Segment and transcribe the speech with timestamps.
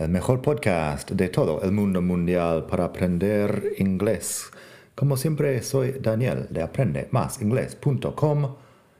[0.00, 4.50] el mejor podcast de todo el mundo mundial para aprender inglés.
[4.94, 8.56] Como siempre, soy Daniel de aprendemásinglés.com.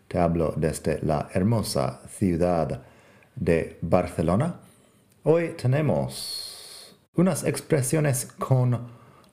[0.09, 2.83] Te hablo desde la hermosa ciudad
[3.34, 4.57] de Barcelona.
[5.23, 8.79] Hoy tenemos unas expresiones con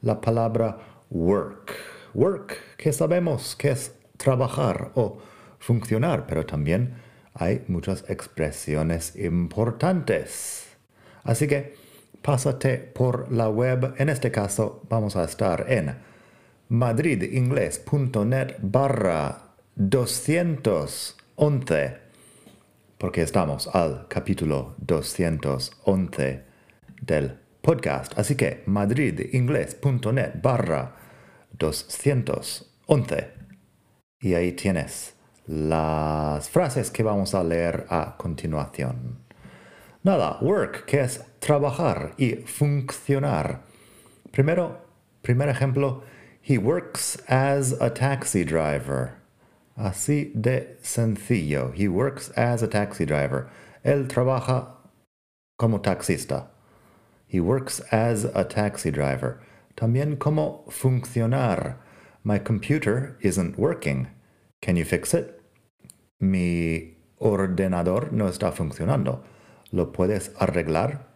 [0.02, 0.78] la palabra
[1.10, 1.74] work.
[2.14, 5.18] Work, que sabemos que es trabajar o
[5.60, 6.94] funcionar, pero también
[7.34, 10.67] hay muchas expresiones importantes
[11.28, 11.76] Así que
[12.22, 13.96] pásate por la web.
[13.98, 15.96] En este caso vamos a estar en
[16.70, 21.98] madridingles.net barra 211
[22.98, 26.44] porque estamos al capítulo 211
[27.02, 28.18] del podcast.
[28.18, 30.96] Así que madridingles.net barra
[31.60, 33.34] 211
[34.22, 35.14] y ahí tienes
[35.46, 39.27] las frases que vamos a leer a continuación.
[40.08, 43.64] Nada, work, que es trabajar y funcionar.
[44.32, 44.78] Primero,
[45.22, 46.02] primer ejemplo,
[46.42, 49.18] he works as a taxi driver.
[49.78, 51.74] Así de sencillo.
[51.76, 53.50] He works as a taxi driver.
[53.84, 54.78] Él trabaja
[55.60, 56.52] como taxista.
[57.28, 59.42] He works as a taxi driver.
[59.76, 61.80] También como funcionar.
[62.24, 64.08] My computer isn't working.
[64.62, 65.42] Can you fix it?
[66.22, 69.22] Mi ordenador no está funcionando.
[69.72, 71.08] ¿Lo puedes arreglar?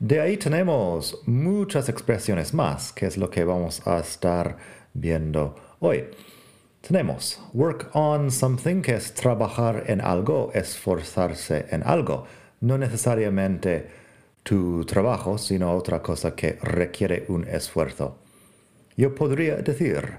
[0.00, 4.56] De ahí tenemos muchas expresiones más, que es lo que vamos a estar
[4.94, 6.04] viendo hoy.
[6.80, 12.26] Tenemos work on something, que es trabajar en algo, esforzarse en algo.
[12.60, 13.88] No necesariamente
[14.42, 18.16] tu trabajo, sino otra cosa que requiere un esfuerzo.
[18.96, 20.18] Yo podría decir,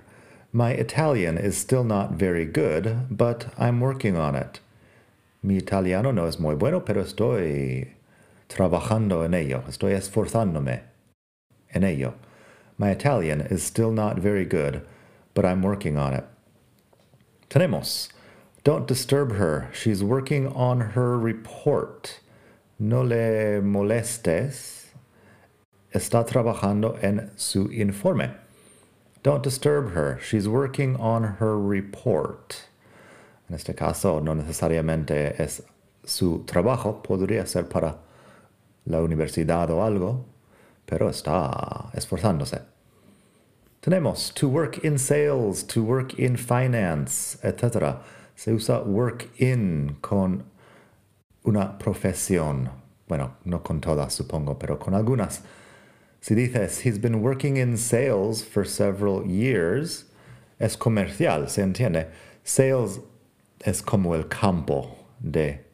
[0.51, 4.59] My Italian is still not very good, but I'm working on it.
[5.41, 7.93] Mi italiano no es muy bueno, pero estoy
[8.47, 9.63] trabajando en ello.
[9.67, 10.83] Estoy esforzándome
[11.69, 12.13] en ello.
[12.77, 14.85] My Italian is still not very good,
[15.33, 16.25] but I'm working on it.
[17.49, 18.09] Tenemos.
[18.63, 19.69] Don't disturb her.
[19.73, 22.19] She's working on her report.
[22.77, 24.87] No le molestes.
[25.93, 28.35] Está trabajando en su informe.
[29.23, 30.19] Don't disturb her.
[30.21, 32.68] She's working on her report.
[33.49, 35.63] En este caso, no necesariamente es
[36.03, 37.97] su trabajo, podría ser para
[38.85, 40.25] la universidad o algo,
[40.85, 42.61] pero está esforzándose.
[43.81, 47.97] Tenemos to work in sales, to work in finance, etc.
[48.35, 50.43] Se usa work in con
[51.43, 52.69] una profesión.
[53.07, 55.41] Bueno, no con todas, supongo, pero con algunas.
[56.21, 60.05] Si dices, he's been working in sales for several years,
[60.59, 62.07] es comercial, ¿se entiende?
[62.43, 62.99] Sales
[63.65, 65.65] es como el campo de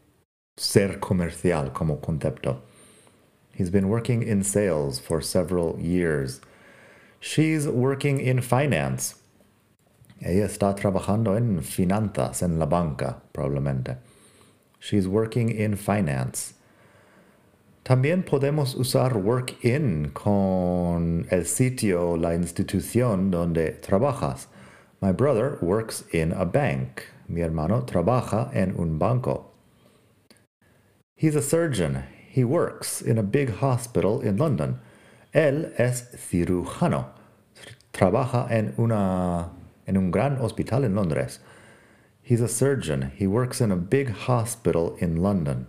[0.58, 2.62] ser comercial como concepto.
[3.54, 6.42] He's been working in sales for several years.
[7.20, 9.16] She's working in finance.
[10.22, 13.98] Ella está trabajando en finanzas, en la banca, probablemente.
[14.80, 16.54] She's working in finance.
[17.84, 24.48] También podemos usar work in con el sitio, la institución donde trabajas.
[25.02, 27.04] My brother works in a bank.
[27.28, 29.52] Mi hermano trabaja en un banco.
[31.16, 32.04] He's a surgeon.
[32.30, 34.80] He works in a big hospital in London.
[35.34, 37.08] Él es cirujano.
[37.94, 39.50] Trabaja en, una,
[39.88, 41.40] en un gran hospital en Londres.
[42.22, 43.12] He's a surgeon.
[43.16, 45.68] He works in a big hospital in London.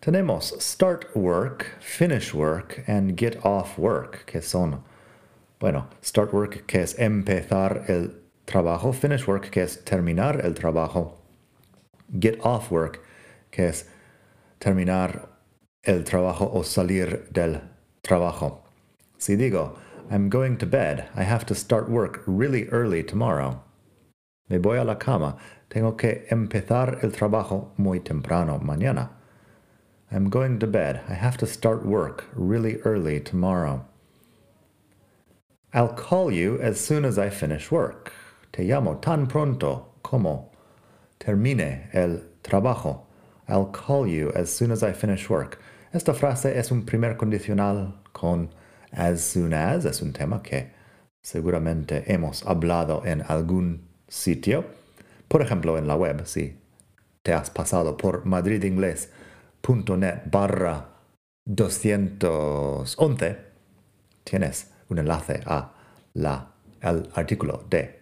[0.00, 4.84] Tenemos start work, finish work, and get off work, que son,
[5.58, 8.10] bueno, start work, que es empezar el
[8.46, 11.14] trabajo, finish work, que es terminar el trabajo,
[12.18, 13.00] get off work,
[13.50, 13.84] que es
[14.60, 15.28] terminar
[15.84, 17.60] el trabajo o salir del
[18.02, 18.62] trabajo.
[19.18, 19.76] Si digo,
[20.10, 23.62] I'm going to bed, I have to start work really early tomorrow.
[24.48, 25.36] Me voy a la cama,
[25.68, 29.10] tengo que empezar el trabajo muy temprano mañana.
[30.12, 33.84] I'm going to bed, I have to start work really early tomorrow.
[35.72, 38.12] I'll call you as soon as I finish work.
[38.52, 40.52] Te llamo tan pronto como
[41.18, 43.06] termine el trabajo.
[43.48, 45.58] I'll call you as soon as I finish work.
[45.92, 48.50] Esta frase es un primer condicional con
[48.92, 50.72] as soon as, es un tema que
[51.22, 54.64] seguramente hemos hablado en algún sitio.
[55.28, 56.58] Por ejemplo, en la web, si
[57.22, 60.88] te has pasado por madridingles.net barra
[61.44, 63.38] 211,
[64.24, 65.72] tienes un enlace a
[66.14, 67.95] la, el artículo de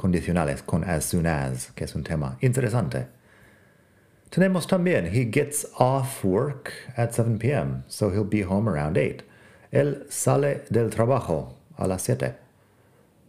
[0.00, 3.08] condicionales con as soon as, que es un tema interesante.
[4.30, 9.22] Tenemos también, he gets off work at 7 p.m., so he'll be home around 8.
[9.72, 12.34] Él sale del trabajo a las 7,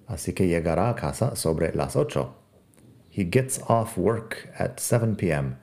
[0.07, 2.33] así que llegará a casa sobre las 8.
[3.09, 5.57] He gets off work at 7 p.m.,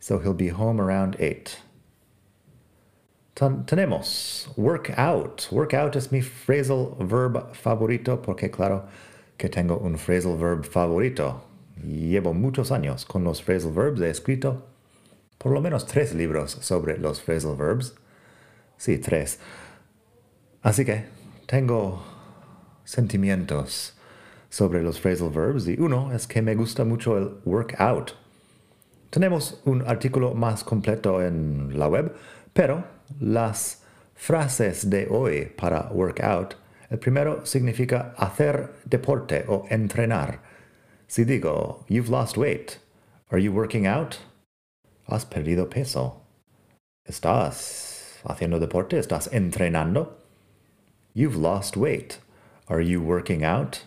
[0.00, 1.60] so he'll be home around 8.
[3.66, 5.46] tenemos work out.
[5.52, 8.88] Work out es mi phrasal verb favorito porque claro
[9.38, 11.44] que tengo un phrasal verb favorito.
[11.82, 14.00] Llevo muchos años con los phrasal verbs.
[14.00, 14.66] He escrito
[15.38, 17.94] por lo menos tres libros sobre los phrasal verbs.
[18.76, 19.38] Sí, tres.
[20.60, 21.04] Así que
[21.46, 22.02] tengo
[22.84, 23.94] sentimientos
[24.50, 28.12] sobre los phrasal verbs y uno es que me gusta mucho el work out.
[29.10, 32.14] Tenemos un artículo más completo en la web,
[32.52, 32.84] pero
[33.20, 33.82] las
[34.14, 36.54] frases de hoy para work out,
[36.90, 40.40] el primero significa hacer deporte o entrenar.
[41.06, 42.78] Si digo, you've lost weight,
[43.30, 44.18] are you working out?
[45.06, 46.22] Has perdido peso.
[47.06, 48.98] ¿Estás haciendo deporte?
[48.98, 50.14] ¿Estás entrenando?
[51.14, 52.18] You've lost weight.
[52.68, 53.84] Are you working out?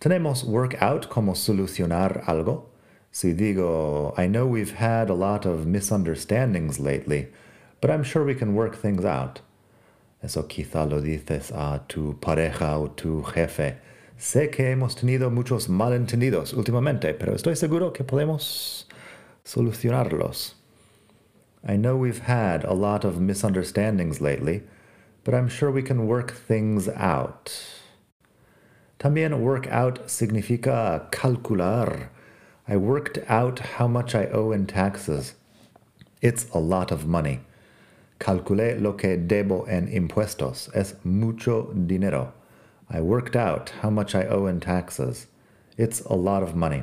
[0.00, 2.66] Tenemos work out como solucionar algo.
[3.10, 7.28] Si digo, I know we've had a lot of misunderstandings lately,
[7.80, 9.40] but I'm sure we can work things out.
[10.22, 13.76] Eso quizá lo dices a tu pareja o tu jefe.
[14.18, 18.88] Sé que hemos tenido muchos malentendidos últimamente, pero estoy seguro que podemos
[19.44, 20.54] solucionarlos.
[21.64, 24.62] I know we've had a lot of misunderstandings lately,
[25.22, 27.52] but I'm sure we can work things out.
[28.98, 32.10] También work out significa calcular.
[32.66, 35.34] I worked out how much I owe in taxes.
[36.20, 37.40] It's a lot of money.
[38.18, 40.68] Calculé lo que debo en impuestos.
[40.74, 42.32] Es mucho dinero.
[42.90, 45.26] I worked out how much I owe in taxes.
[45.76, 46.82] It's a lot of money.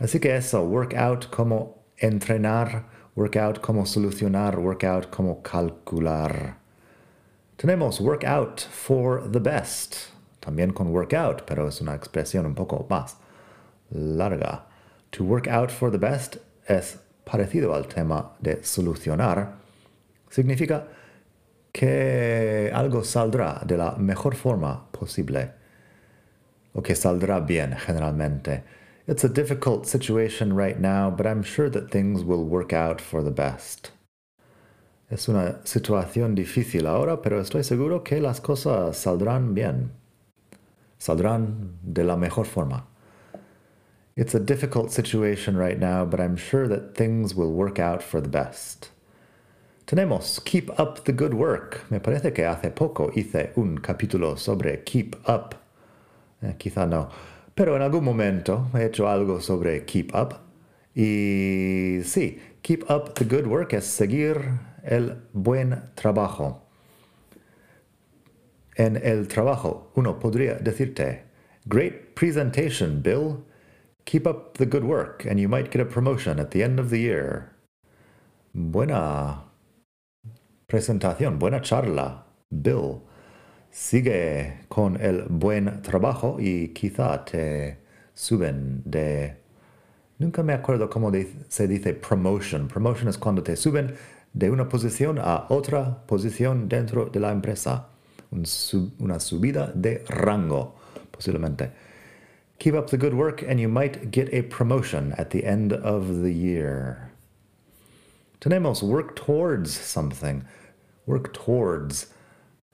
[0.00, 2.84] Así que eso, work out como entrenar,
[3.14, 6.56] work out como solucionar, work out como calcular.
[7.58, 10.10] Tenemos work out for the best.
[10.40, 13.16] También con work out, pero es una expresión un poco más
[13.92, 14.62] larga.
[15.12, 16.36] To work out for the best
[16.68, 19.54] es parecido al tema de solucionar,
[20.30, 20.88] significa
[21.72, 25.52] que algo saldrá de la mejor forma posible
[26.72, 28.64] o que saldrá bien generalmente.
[29.06, 33.22] It's a difficult situation right now, but I'm sure that things will work out for
[33.22, 33.90] the best.
[35.10, 39.92] Es una situación difícil ahora, pero estoy seguro que las cosas saldrán bien.
[40.98, 42.86] Saldrán de la mejor forma.
[44.16, 48.20] It's a difficult situation right now, but I'm sure that things will work out for
[48.20, 48.90] the best.
[49.88, 51.86] Tenemos Keep Up the Good Work.
[51.88, 55.54] Me parece que hace poco hice un capítulo sobre Keep Up.
[56.42, 57.08] Eh, quizá no.
[57.54, 60.34] Pero en algún momento he hecho algo sobre Keep Up.
[60.94, 66.66] Y sí, Keep Up the Good Work es seguir el buen trabajo.
[68.76, 71.22] En el trabajo uno podría decirte,
[71.64, 73.42] Great presentation, Bill.
[74.04, 76.90] Keep up the good work and you might get a promotion at the end of
[76.90, 77.52] the year.
[78.52, 79.47] Buena
[80.68, 83.00] presentación, buena charla, Bill.
[83.70, 87.78] Sigue con el buen trabajo y quizá te
[88.12, 89.34] suben de...
[90.18, 91.10] Nunca me acuerdo cómo
[91.48, 92.68] se dice promotion.
[92.68, 93.94] Promotion es cuando te suben
[94.34, 97.88] de una posición a otra posición dentro de la empresa.
[98.30, 100.74] una subida de rango,
[101.10, 101.70] posiblemente.
[102.58, 106.20] Keep up the good work and you might get a promotion at the end of
[106.22, 107.10] the year.
[108.40, 110.44] Tenemos work towards something.
[111.08, 112.12] Work towards.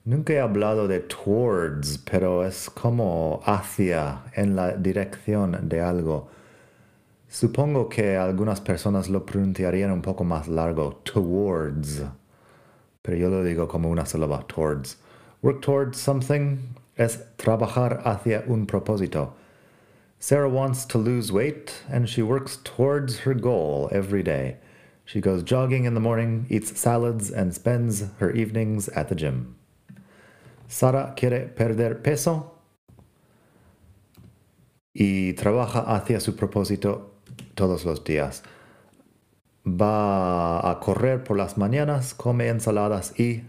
[0.03, 6.27] Nunca he hablado de towards, pero es como hacia, en la dirección de algo.
[7.29, 12.01] Supongo que algunas personas lo pronunciarían un poco más largo, towards.
[13.01, 14.97] Pero yo lo digo como una sílaba, towards.
[15.41, 16.57] Work towards something
[16.97, 19.33] es trabajar hacia un propósito.
[20.19, 24.57] Sarah wants to lose weight, and she works towards her goal every day.
[25.05, 29.55] She goes jogging in the morning, eats salads, and spends her evenings at the gym.
[30.67, 32.51] Sara quiere perder peso
[34.93, 37.11] y trabaja hacia su propósito
[37.55, 38.41] todos los días.
[39.65, 43.43] va a correr por las mañanas, come ensaladas y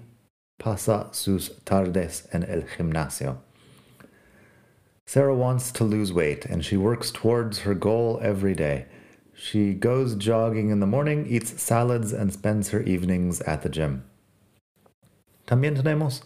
[0.59, 3.39] pasa sus tardes en el gimnasio.
[5.05, 8.87] Sarah wants to lose weight and she works towards her goal every day.
[9.39, 14.05] She goes jogging in the morning, eats salads, and spends her evenings at the gym.
[15.47, 16.23] También tenemos,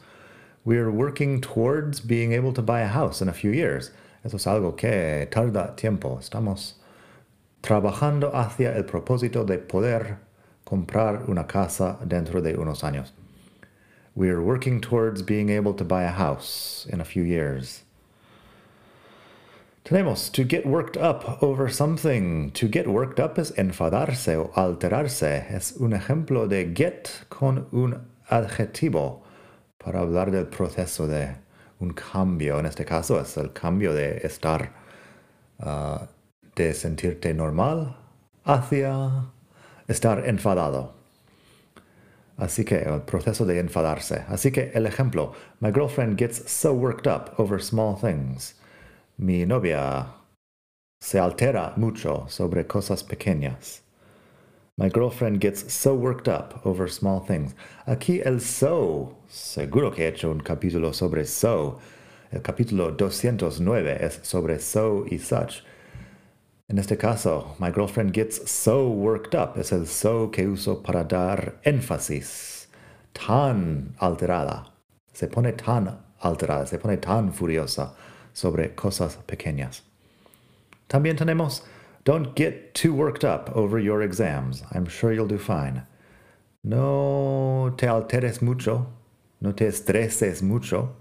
[0.64, 3.90] we're working towards being able to buy a house in a few years.
[4.24, 6.18] Eso es algo que tarda tiempo.
[6.18, 6.74] Estamos
[7.62, 10.18] trabajando hacia el propósito de poder
[10.64, 13.10] comprar una casa dentro de unos años.
[14.14, 17.82] We're working towards being able to buy a house in a few years.
[19.84, 22.50] Tenemos to get worked up over something.
[22.52, 25.46] To get worked up es enfadarse o alterarse.
[25.50, 27.98] Es un ejemplo de get con un
[28.30, 29.22] adjetivo
[29.78, 31.34] para hablar del proceso de
[31.80, 32.58] un cambio.
[32.58, 34.70] En este caso es el cambio de estar,
[35.60, 36.06] uh,
[36.54, 37.96] de sentirte normal
[38.44, 39.32] hacia
[39.88, 40.92] estar enfadado.
[42.36, 44.24] Así que el proceso de enfadarse.
[44.28, 48.54] Así que el ejemplo, my girlfriend gets so worked up over small things.
[49.22, 50.06] Mi novia
[50.98, 53.82] se altera mucho sobre cosas pequeñas.
[54.78, 57.54] My girlfriend gets so worked up over small things.
[57.86, 61.78] Aquí el so, seguro que he hecho un capítulo sobre so.
[62.32, 65.64] El capítulo 209 es sobre so y such.
[66.70, 69.58] En este caso, my girlfriend gets so worked up.
[69.58, 72.68] Es el so que uso para dar énfasis.
[73.12, 74.70] Tan alterada.
[75.12, 77.92] Se pone tan alterada, se pone tan furiosa
[78.32, 79.82] sobre cosas pequeñas.
[80.88, 81.62] También tenemos
[82.04, 84.62] Don't get too worked up over your exams.
[84.72, 85.86] I'm sure you'll do fine.
[86.64, 88.86] No te alteres mucho,
[89.40, 90.96] no te estreses mucho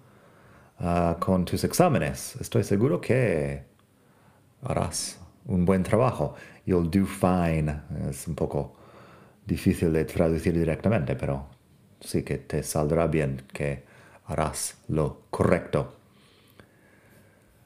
[0.80, 2.36] uh, con tus exámenes.
[2.40, 3.64] Estoy seguro que
[4.62, 6.36] harás un buen trabajo.
[6.66, 7.82] You'll do fine.
[8.10, 8.76] Es un poco
[9.46, 11.48] difícil de traducir directamente, pero
[12.02, 13.84] sí que te saldrá bien, que
[14.28, 15.99] harás lo correcto.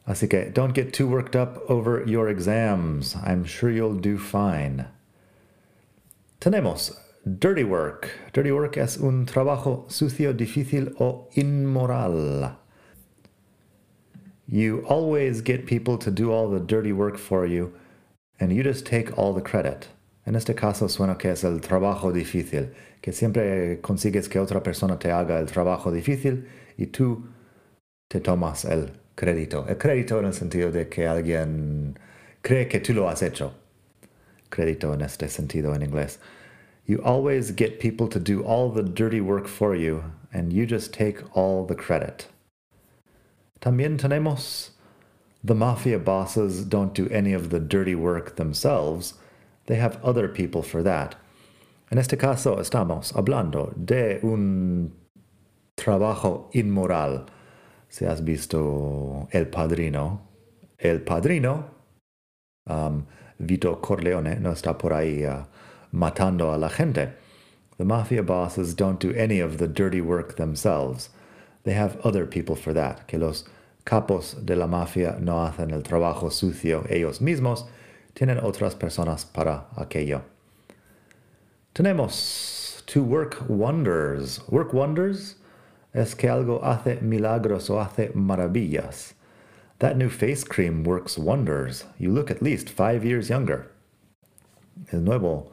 [0.07, 3.15] Así que don't get too worked up over your exams.
[3.23, 4.85] I'm sure you'll do fine.
[6.41, 6.97] Tenemos
[7.39, 8.09] dirty work.
[8.33, 12.57] Dirty work es un trabajo sucio, difícil o inmoral.
[14.45, 17.73] You always get people to do all the dirty work for you
[18.39, 19.87] and you just take all the credit.
[20.25, 24.97] En este caso suena que es el trabajo difícil, que siempre consigues que otra persona
[24.97, 26.45] te haga el trabajo difícil
[26.77, 27.23] y tú
[28.09, 29.65] te tomas el crédito.
[29.67, 31.97] El crédito en el sentido de que alguien
[32.41, 33.53] cree que tú lo has hecho.
[34.49, 36.17] Crédito en este sentido en inglés.
[36.85, 40.03] You always get people to do all the dirty work for you,
[40.33, 42.27] and you just take all the credit.
[43.61, 44.71] También tenemos
[45.43, 49.13] the mafia bosses don't do any of the dirty work themselves,
[49.67, 51.15] they have other people for that.
[51.91, 54.91] En este caso estamos hablando de un
[55.77, 57.25] trabajo inmoral
[57.93, 60.21] si has visto El Padrino,
[60.79, 61.65] El Padrino,
[62.67, 63.05] um,
[63.39, 65.45] Vito Corleone no está por ahí uh,
[65.91, 67.13] matando a la gente.
[67.77, 71.09] The mafia bosses don't do any of the dirty work themselves.
[71.65, 73.07] They have other people for that.
[73.07, 73.43] Que los
[73.85, 77.67] capos de la mafia no hacen el trabajo sucio ellos mismos,
[78.15, 80.23] tienen otras personas para aquello.
[81.75, 84.39] Tenemos to work wonders.
[84.49, 85.35] Work wonders
[85.93, 89.13] es que algo hace milagros o hace maravillas.
[89.79, 91.85] That new face cream works wonders.
[91.97, 93.71] You look at least five years younger.
[94.91, 95.51] El nuevo,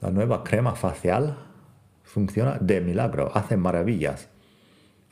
[0.00, 1.36] la nueva crema facial
[2.04, 4.26] funciona de milagro, hace maravillas.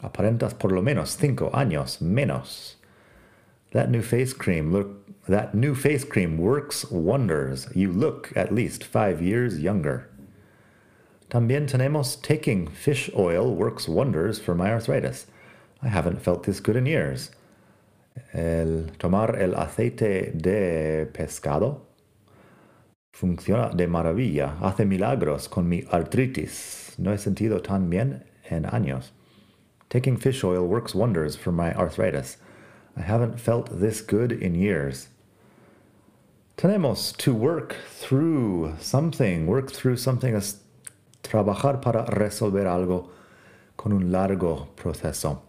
[0.03, 2.77] Aparentas por lo menos cinco años menos.
[3.73, 7.69] That new face cream look that new face cream works wonders.
[7.75, 10.09] You look at least five years younger.
[11.31, 15.27] También tenemos taking fish oil works wonders for my arthritis.
[15.83, 17.31] I haven't felt this good in years.
[18.33, 21.83] El tomar el aceite de pescado
[23.13, 26.99] funciona de maravilla, hace milagros con mi artritis.
[26.99, 29.11] No he sentido tan bien en años.
[29.91, 32.39] Taking fish oil works wonders for my arthritis.
[32.97, 35.09] I haven't felt this good in years.
[36.57, 40.35] Tenemos to work through something, work through something
[41.23, 43.11] trabajar para resolver algo
[43.77, 45.43] con un largo proceso.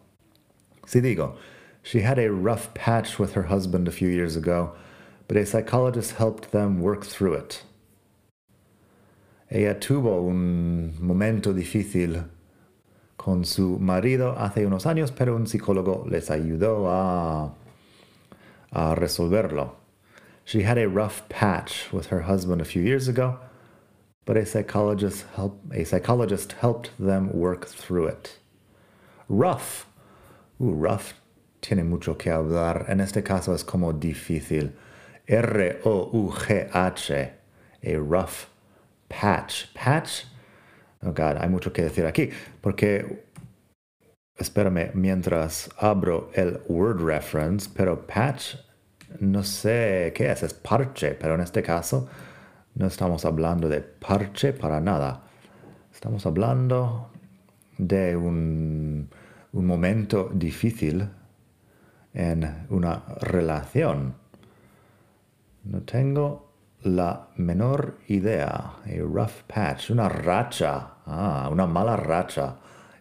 [0.86, 1.36] Si digo,
[1.84, 4.74] she had a rough patch with her husband a few years ago,
[5.28, 7.64] but a psychologist helped them work through it.
[9.52, 12.26] Ella tuvo un momento difícil
[13.18, 17.54] con su marido hace unos años, pero un psicólogo les ayudó a,
[18.72, 19.72] a resolverlo.
[20.46, 23.40] She had a rough patch with her husband a few years ago,
[24.26, 28.38] but a psychologist, help, a psychologist helped them work through it.
[29.28, 29.86] Rough.
[30.60, 31.14] Rough
[31.62, 32.86] tiene mucho que hablar.
[32.90, 34.72] En este caso es como difícil.
[35.28, 37.12] R-O-U-G-H.
[37.82, 38.48] A rough
[39.08, 39.74] patch.
[39.74, 40.26] Patch.
[41.02, 42.32] Oh God, hay mucho que decir aquí.
[42.62, 43.24] Porque,
[44.38, 48.56] espérame, mientras abro el word reference, pero patch,
[49.20, 52.08] no sé qué es, es parche, pero en este caso
[52.80, 55.24] no estamos hablando de parche para nada.
[55.94, 57.10] Estamos hablando
[57.78, 59.10] de un,
[59.52, 61.06] momento difícil
[62.14, 64.16] en una relación.
[65.66, 68.48] No tengo la menor idea.
[68.86, 69.90] A rough patch.
[69.90, 70.94] Una racha.
[71.06, 72.56] Ah, una mala racha.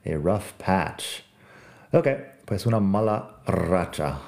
[0.04, 1.22] A rough patch.
[1.92, 2.08] Ok,
[2.44, 4.18] pues una mala racha.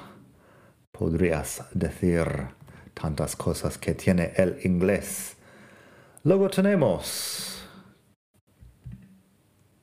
[0.93, 2.25] Podrías decir
[2.93, 5.35] tantas cosas que tiene el inglés.
[6.23, 7.61] Luego tenemos.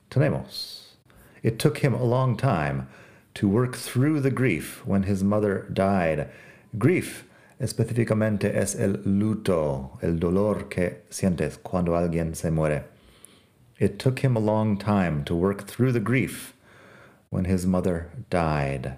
[0.08, 0.92] Tenemos.
[1.42, 2.88] It took him a long time
[3.34, 6.28] to work through the grief when his mother died.
[6.78, 7.24] Grief
[7.60, 12.84] específicamente es el luto, el dolor que sientes cuando alguien se muere.
[13.80, 16.54] It took him a long time to work through the grief
[17.30, 18.96] when his mother died.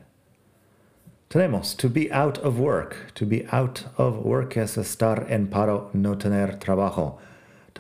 [1.31, 3.15] Tenemos to be out of work.
[3.15, 7.19] To be out of work es estar en paro, no tener trabajo.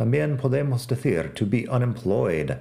[0.00, 2.57] También podemos decir to be unemployed.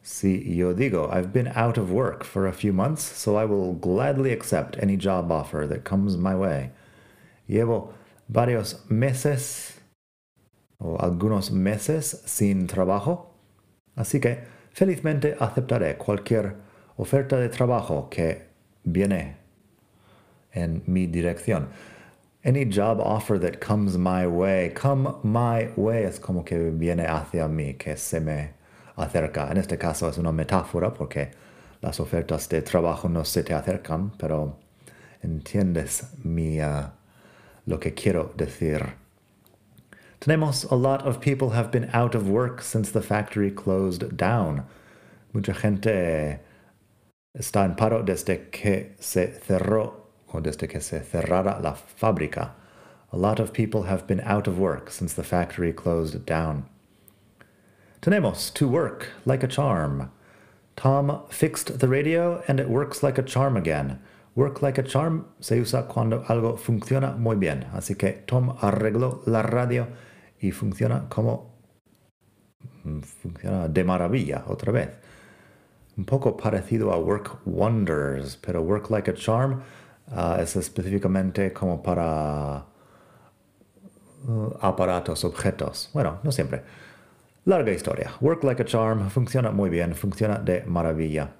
[0.00, 3.74] Si yo digo, I've been out of work for a few months, so I will
[3.74, 6.70] gladly accept any job offer that comes my way.
[7.46, 7.92] Llevo
[8.26, 9.78] varios meses
[10.80, 13.34] o algunos meses sin trabajo,
[13.94, 14.38] así que
[14.72, 16.54] felizmente aceptaré cualquier
[16.96, 18.46] oferta de trabajo que
[18.82, 19.36] viene
[20.54, 21.68] en mi dirección
[22.44, 27.48] any job offer that comes my way, come my way es como que viene hacia
[27.48, 28.54] mí, que se me
[28.96, 29.50] acerca.
[29.50, 31.30] En este caso es una metáfora porque
[31.82, 34.56] las ofertas de trabajo no se te acercan, pero
[35.22, 36.88] entiendes mi, uh,
[37.66, 38.94] lo que quiero decir.
[40.20, 44.64] Tenemos a lot of people have been out of work since the factory closed down.
[45.32, 46.40] Mucha gente
[47.34, 52.50] está en paro desde que se cerró o desde que se cerrara la fábrica.
[53.12, 56.68] A lot of people have been out of work since the factory closed down.
[58.02, 60.10] Tenemos to work like a charm.
[60.76, 63.98] Tom fixed the radio and it works like a charm again.
[64.34, 67.66] Work like a charm se usa cuando algo funciona muy bien.
[67.74, 69.88] Así que Tom arregló la radio
[70.40, 71.50] y funciona como
[72.84, 74.90] mm, funciona de maravilla otra vez.
[75.96, 79.62] Un poco parecido a work wonders, pero work like a charm
[80.10, 82.64] Uh, es específicamente como para
[84.26, 85.90] uh, aparatos, objetos.
[85.92, 86.62] Bueno, no siempre.
[87.44, 88.12] Larga historia.
[88.20, 91.30] Work like a charm funciona muy bien, funciona de maravilla.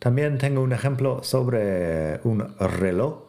[0.00, 3.22] También tengo un ejemplo sobre un reloj.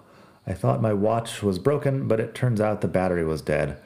[0.48, 3.78] I thought my watch was broken, but it turns out the battery was dead.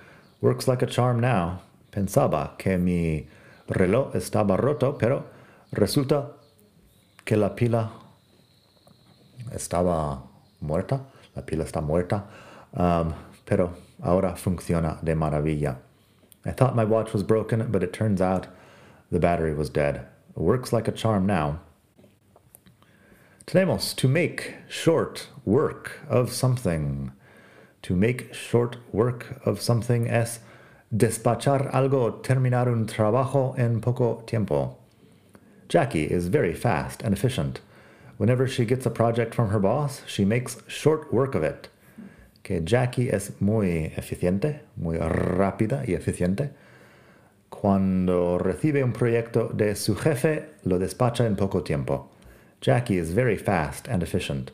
[0.41, 1.61] Works like a charm now.
[1.91, 3.27] Pensaba que mi
[3.67, 5.25] reloj estaba roto, pero
[5.71, 6.31] resulta
[7.25, 7.91] que la pila
[9.53, 10.26] estaba
[10.61, 11.01] muerta,
[11.35, 12.23] la pila está muerta,
[12.73, 13.13] um,
[13.45, 15.77] pero ahora funciona de maravilla.
[16.45, 18.47] I thought my watch was broken, but it turns out
[19.11, 20.05] the battery was dead.
[20.35, 21.59] It works like a charm now.
[23.45, 27.11] Tenemos to make short work of something.
[27.83, 30.39] To make short work of something es
[30.93, 34.77] despachar algo, terminar un trabajo en poco tiempo.
[35.69, 37.59] Jackie is very fast and efficient.
[38.17, 41.69] Whenever she gets a project from her boss, she makes short work of it.
[42.43, 46.49] Que Jackie es muy eficiente, muy rápida y eficiente.
[47.49, 52.09] Cuando recibe un proyecto de su jefe, lo despacha en poco tiempo.
[52.59, 54.51] Jackie is very fast and efficient.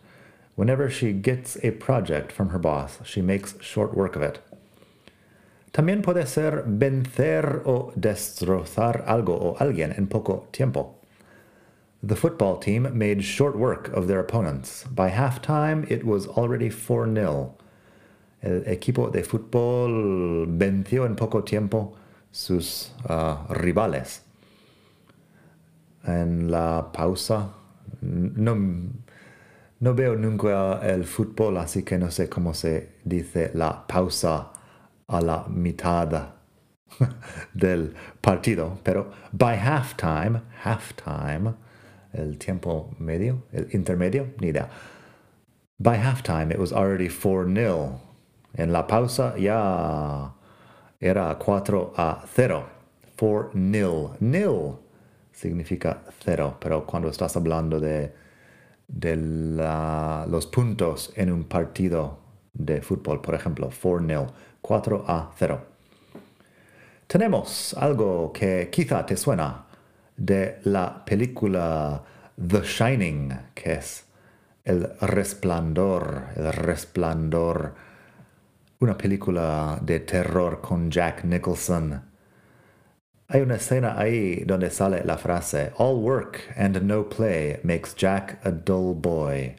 [0.55, 4.39] Whenever she gets a project from her boss, she makes short work of it.
[5.71, 10.99] También puede ser vencer o destrozar algo o alguien en poco tiempo.
[12.05, 14.83] The football team made short work of their opponents.
[14.83, 17.55] By halftime, it was already 4 0.
[18.41, 21.95] El equipo de fútbol venció en poco tiempo
[22.29, 24.19] sus uh, rivales.
[26.05, 27.53] En la pausa,
[28.01, 28.89] no,
[29.79, 34.51] no veo nunca el fútbol, así que no sé cómo se dice la pausa
[35.07, 36.33] a la mitad
[37.53, 41.55] del partido, pero by halftime, halftime,
[42.13, 44.69] el tiempo medio, el intermedio, ni idea.
[45.79, 47.99] By halftime, it was already 4-0.
[48.55, 50.31] En la pausa ya
[50.99, 52.73] era 4 a 0.
[53.15, 54.11] for nil.
[54.19, 54.79] Nil
[55.31, 58.13] significa cero, pero cuando estás hablando de,
[58.87, 59.15] de
[60.27, 62.19] los puntos en un partido
[62.53, 64.27] de fútbol, por ejemplo, for nil,
[64.61, 65.61] 4 a 0.
[67.07, 69.62] Tenemos algo que quizá te suena
[70.17, 72.03] de la película
[72.35, 74.05] The Shining, que es
[74.63, 77.73] el resplandor, el resplandor,
[78.79, 82.01] una película de terror con Jack Nicholson.
[83.27, 88.39] Hay una escena ahí donde sale la frase, All work and no play makes Jack
[88.45, 89.55] a dull boy.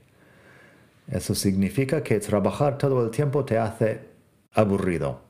[1.08, 4.00] Eso significa que trabajar todo el tiempo te hace
[4.52, 5.20] aburrido,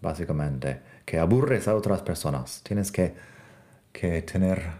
[0.00, 2.62] básicamente, que aburres a otras personas.
[2.62, 3.14] Tienes que,
[3.92, 4.72] que tener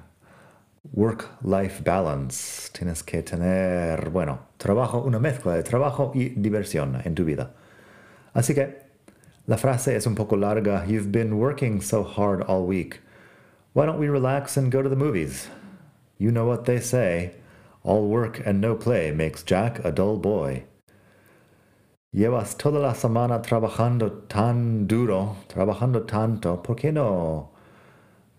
[0.93, 2.71] work-life balance.
[2.73, 7.53] Tienes que tener, bueno, trabajo, una mezcla de trabajo y diversión en tu vida.
[8.35, 8.79] Así que
[9.47, 10.85] la frase es un poco larga.
[10.87, 13.01] You've been working so hard all week.
[13.73, 15.49] Why don't we relax and go to the movies?
[16.19, 17.35] You know what they say.
[17.83, 20.65] All work and no play makes Jack a dull boy.
[22.13, 27.51] Llevas toda la semana trabajando tan duro, trabajando tanto, ¿por qué no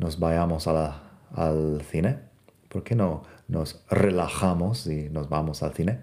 [0.01, 2.17] nos vayamos al cine?
[2.69, 5.99] ¿Por qué no nos relajamos y nos vamos al cine?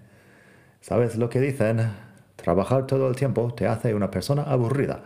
[0.80, 1.90] ¿Sabes lo que dicen?
[2.36, 5.02] Trabajar todo el tiempo te hace una persona aburrida.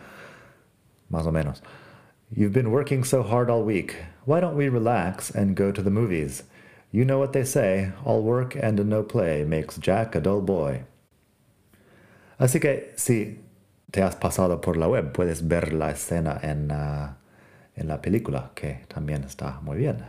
[1.09, 1.63] Más o menos.
[2.31, 3.97] You've been working so hard all week.
[4.27, 6.45] Why don't we relax and go to the movies?
[6.91, 10.85] You know what they say, all work and no play makes Jack a dull boy.
[12.39, 13.41] Así que si
[13.91, 17.15] te has pasado por la web, puedes ver la escena en, uh,
[17.77, 20.05] en la película, que también está muy bien.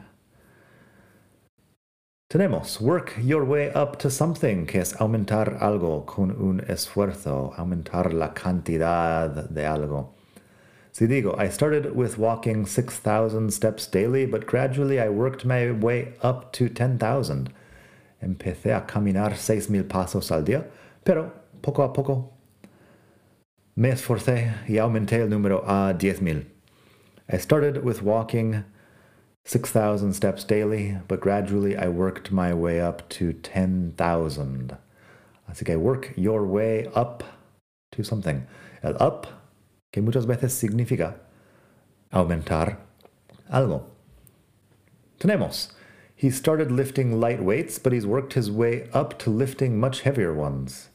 [2.30, 8.12] Tenemos work your way up to something, que es aumentar algo con un esfuerzo, aumentar
[8.12, 10.16] la cantidad de algo.
[10.92, 16.14] Si digo, I started with walking 6,000 steps daily, but gradually I worked my way
[16.24, 17.50] up to 10,000.
[18.22, 20.66] Empecé a caminar 6,000 pasos al día,
[21.04, 22.34] pero poco a poco
[23.76, 26.53] me esforcé y aumenté el número a 10,000.
[27.30, 28.66] I started with walking
[29.46, 34.78] 6,000 steps daily, but gradually I worked my way up to 10,000.
[35.50, 37.24] Así que work your way up
[37.94, 38.46] to something.
[38.82, 39.28] El up,
[39.92, 41.16] que muchas veces significa
[42.12, 42.78] aumentar
[43.52, 43.84] algo.
[45.20, 45.72] Tenemos.
[46.16, 50.34] He started lifting light weights, but he's worked his way up to lifting much heavier
[50.34, 50.90] ones.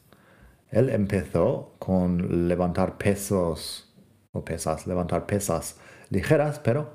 [0.71, 3.88] Él empezó con levantar pesos
[4.33, 5.75] o pesas, levantar pesas
[6.11, 6.87] ligeras, pero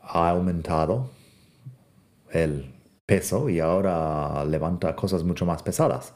[0.00, 1.08] ha aumentado
[2.32, 2.74] el
[3.06, 6.12] peso y ahora levanta cosas mucho más pesadas.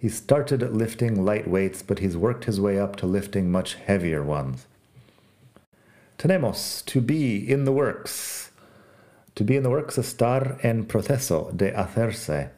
[0.00, 4.22] He started lifting light weights, but he's worked his way up to lifting much heavier
[4.22, 4.66] ones.
[6.18, 8.50] Tenemos to be in the works.
[9.34, 12.50] To be in the works, estar en proceso de hacerse.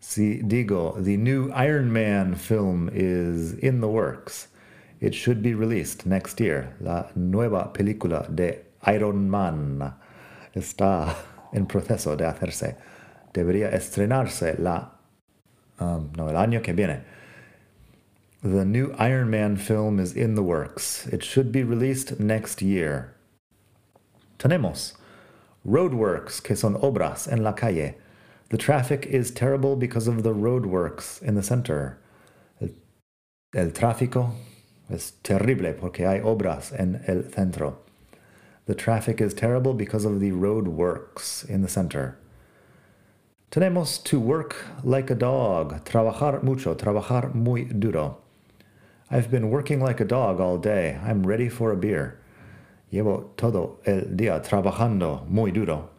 [0.00, 4.48] Si digo, the new Iron Man film is in the works.
[5.00, 6.74] It should be released next year.
[6.80, 9.94] La nueva película de Iron Man
[10.54, 11.14] está
[11.52, 12.76] en proceso de hacerse.
[13.32, 14.90] Debería estrenarse la,
[15.78, 17.02] um, no, el año que viene.
[18.42, 21.06] The new Iron Man film is in the works.
[21.06, 23.14] It should be released next year.
[24.38, 24.94] Tenemos
[25.66, 27.94] roadworks, que son obras en la calle.
[28.50, 31.98] The traffic is terrible because of the roadworks in the center.
[32.60, 32.70] El,
[33.54, 34.32] el tráfico
[34.90, 37.78] es terrible porque hay obras en el centro.
[38.66, 42.18] The traffic is terrible because of the road works in the center.
[43.50, 48.18] Tenemos to work like a dog, trabajar mucho, trabajar muy duro.
[49.10, 50.98] I've been working like a dog all day.
[51.02, 52.18] I'm ready for a beer.
[52.92, 55.90] Llevo todo el día trabajando muy duro.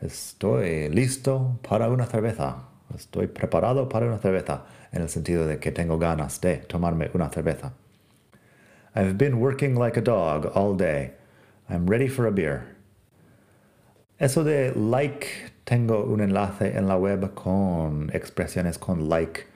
[0.00, 2.64] Estoy listo para una cerveza.
[2.94, 7.28] Estoy preparado para una cerveza, en el sentido de que tengo ganas de tomarme una
[7.28, 7.74] cerveza.
[8.94, 11.12] I've been working like a dog all day.
[11.68, 12.76] I'm ready for a beer.
[14.18, 19.46] Eso de like, tengo un enlace en la web con expresiones con like,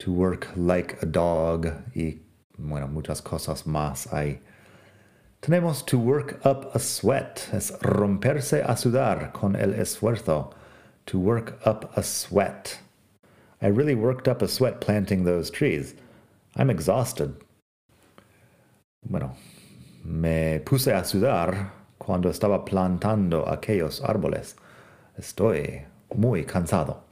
[0.00, 2.18] to work like a dog y
[2.58, 4.40] bueno, muchas cosas más hay.
[5.42, 10.52] Tenemos to work up a sweat, es romperse a sudar con el esfuerzo.
[11.06, 12.78] To work up a sweat.
[13.62, 15.94] I really worked up a sweat planting those trees.
[16.56, 17.36] I'm exhausted.
[19.10, 19.34] Bueno,
[20.04, 24.54] Me puse a sudar cuando estaba plantando aquellos árboles.
[25.18, 25.82] Estoy
[26.14, 27.02] muy cansado.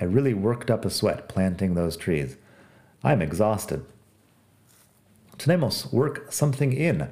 [0.00, 2.36] I really worked up a sweat planting those trees.
[3.02, 3.82] I'm exhausted.
[5.38, 7.08] Tenemos work something in.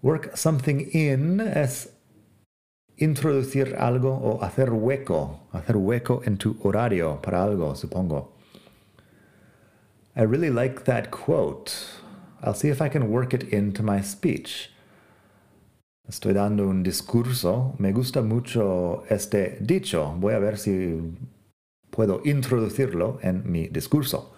[0.00, 1.90] Work something in es
[2.96, 8.28] introducir algo o hacer hueco, hacer hueco en tu horario para algo, supongo.
[10.16, 11.99] I really like that quote.
[12.42, 14.70] I'll see if I can work it into my speech.
[16.08, 17.78] Estoy dando un discurso.
[17.78, 20.16] Me gusta mucho este dicho.
[20.18, 21.00] Voy a ver si
[21.92, 24.30] puedo introducirlo en mi discurso.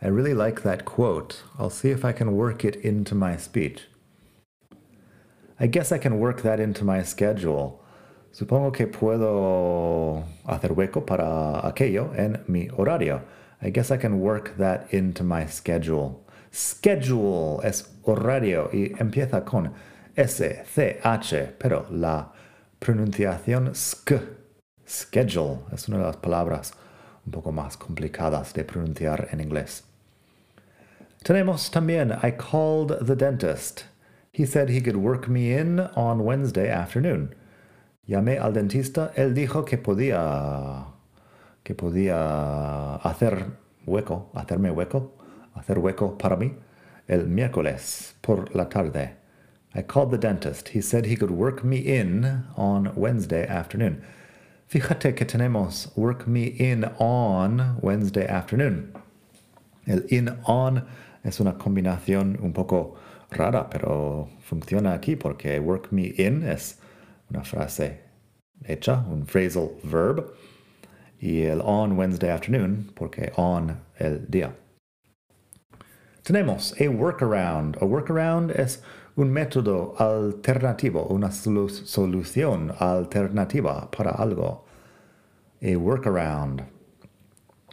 [0.00, 1.42] I really like that quote.
[1.58, 3.88] I'll see if I can work it into my speech.
[5.58, 7.82] I guess I can work that into my schedule.
[8.32, 13.22] Supongo que puedo hacer hueco para aquello en mi horario.
[13.60, 16.24] I guess I can work that into my schedule.
[16.52, 19.72] Schedule es horario y empieza con
[20.16, 22.32] S, C, H, pero la
[22.78, 24.20] pronunciación sk,
[24.86, 26.72] schedule, es una de las palabras
[27.24, 29.84] un poco más complicadas de pronunciar en inglés.
[31.22, 33.84] Tenemos también I called the dentist.
[34.32, 37.34] He said he could work me in on Wednesday afternoon.
[38.06, 40.86] Llamé al dentista, él dijo que podía
[41.62, 43.46] que podía hacer
[43.86, 45.12] hueco, hacerme hueco,
[45.54, 46.54] hacer hueco para mí
[47.08, 49.16] el miércoles por la tarde.
[49.74, 50.68] I called the dentist.
[50.70, 54.02] He said he could work me in on Wednesday afternoon.
[54.68, 58.92] Fíjate que tenemos work me in on Wednesday afternoon.
[59.86, 60.86] El in on
[61.24, 62.96] es una combinación un poco
[63.30, 66.76] rara, pero funciona aquí porque work me in es
[67.30, 67.98] una frase
[68.64, 70.32] hecha, un phrasal verb,
[71.20, 74.52] y el on Wednesday afternoon porque on el día.
[76.24, 77.76] Tenemos a workaround.
[77.80, 78.82] A workaround es
[79.16, 84.64] un método alternativo, una solución alternativa para algo.
[85.62, 86.64] A workaround.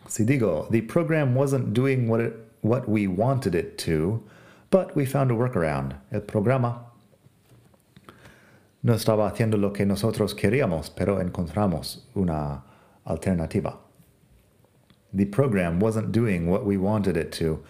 [0.07, 2.21] Si digo, the program wasn't doing what,
[2.61, 4.23] what we wanted it to,
[4.69, 5.95] but we found a workaround.
[6.11, 6.85] El programa
[8.83, 12.63] no estaba haciendo lo que nosotros queríamos, pero encontramos una
[13.05, 13.77] alternativa.
[15.13, 17.63] The program wasn't doing what we wanted it to,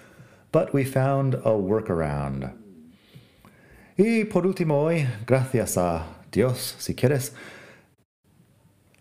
[0.57, 2.51] but we found a workaround.
[3.95, 7.31] Y por último hoy, gracias a Dios, si quieres,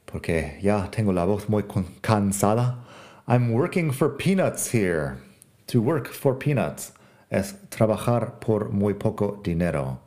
[0.04, 1.62] porque ya tengo la voz muy
[2.02, 2.84] cansada.
[3.26, 5.16] I'm working for peanuts here.
[5.68, 6.92] To work for peanuts
[7.30, 10.00] es trabajar por muy poco dinero.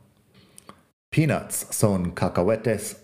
[1.10, 2.94] Peanuts son cacahuetes.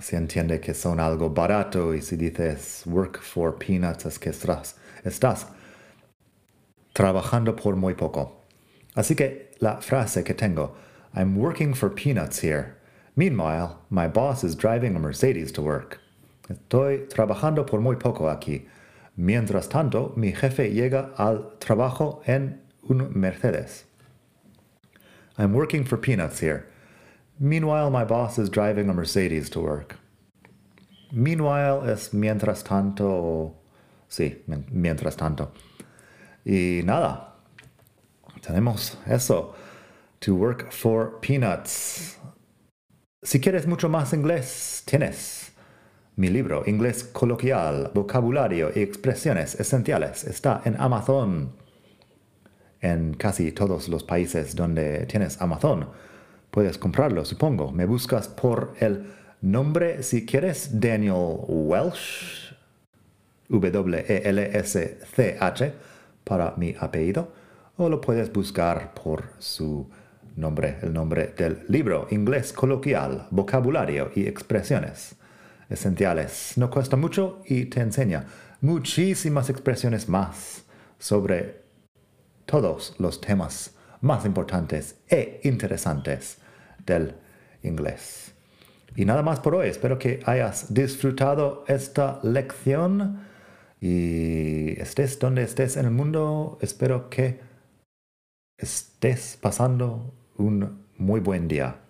[0.00, 4.74] Se entiende que son algo barato y si dices work for peanuts es que estás,
[5.04, 5.46] estás
[6.92, 8.42] trabajando por muy poco.
[8.94, 10.74] Así que la frase que tengo
[11.14, 12.76] I'm working for peanuts here.
[13.14, 16.00] Meanwhile, my boss is driving a Mercedes to work.
[16.48, 18.66] Estoy trabajando por muy poco aquí.
[19.16, 23.84] Mientras tanto, mi jefe llega al trabajo en un Mercedes.
[25.36, 26.66] I'm working for peanuts here.
[27.38, 29.96] Meanwhile, my boss is driving a Mercedes to work.
[31.10, 33.54] Meanwhile es mientras tanto.
[34.08, 34.36] Sí,
[34.72, 35.52] mientras tanto.
[36.44, 37.34] Y nada.
[38.40, 39.54] Tenemos eso
[40.20, 42.18] to work for peanuts.
[43.22, 45.52] Si quieres mucho más inglés, tienes
[46.16, 50.24] mi libro Inglés Coloquial, Vocabulario y Expresiones Esenciales.
[50.24, 51.52] Está en Amazon.
[52.80, 55.88] En casi todos los países donde tienes Amazon.
[56.50, 57.70] Puedes comprarlo, supongo.
[57.70, 59.06] Me buscas por el
[59.40, 62.52] nombre, si quieres, Daniel Welsh.
[63.48, 64.52] W-E-L-S-C-H
[66.24, 67.32] para mi apellido.
[67.76, 69.88] O lo puedes buscar por su
[70.36, 75.16] nombre, el nombre del libro, inglés coloquial, vocabulario y expresiones
[75.68, 76.52] esenciales.
[76.56, 78.26] No cuesta mucho y te enseña
[78.60, 80.64] muchísimas expresiones más
[80.98, 81.62] sobre
[82.44, 86.38] todos los temas más importantes e interesantes
[86.84, 87.14] del
[87.62, 88.32] inglés.
[88.94, 89.68] Y nada más por hoy.
[89.68, 93.20] Espero que hayas disfrutado esta lección
[93.82, 96.56] y estés donde estés en el mundo.
[96.60, 97.40] Espero que
[98.56, 101.80] estés pasando un muy buen día.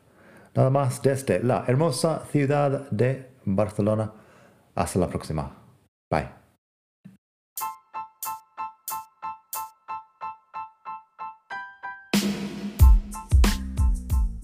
[0.55, 4.11] Nada más desde la hermosa ciudad de Barcelona.
[4.75, 5.55] Hasta la próxima.
[6.11, 6.31] Bye.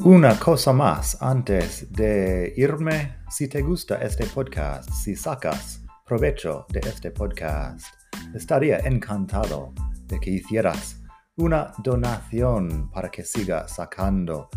[0.01, 6.81] Una cosa más antes de irme, si te gusta este podcast, si sacas provecho de
[6.81, 7.85] este podcast,
[8.35, 9.75] estaría encantado
[10.07, 11.03] de que hicieras
[11.37, 14.49] una donación para que siga sacando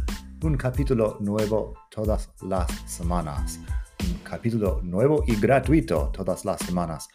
[0.44, 3.60] un capítulo nuevo todas las semanas.
[4.04, 7.10] Un capítulo nuevo y gratuito todas las semanas.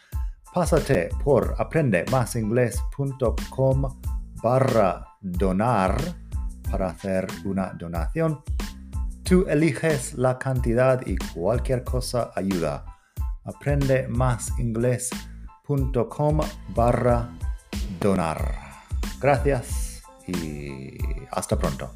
[0.53, 3.99] Pásate por aprendemasingles.com
[4.43, 5.97] barra donar
[6.69, 8.43] para hacer una donación
[9.27, 12.85] Tú eliges la cantidad y cualquier cosa ayuda.
[13.47, 16.39] Aprende más inglés.com
[16.75, 17.29] barra
[18.01, 18.55] donar.
[19.19, 20.97] Gracias y
[21.31, 21.91] hasta pronto.